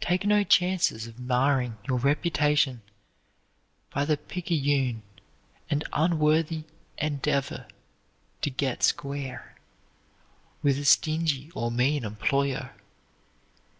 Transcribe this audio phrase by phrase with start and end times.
[0.00, 2.82] Take no chances of marring your reputation
[3.90, 5.04] by the picayune
[5.70, 6.64] and unworthy
[7.00, 7.68] endeavor
[8.42, 9.54] "to get square"
[10.64, 12.72] with a stingy or mean employer.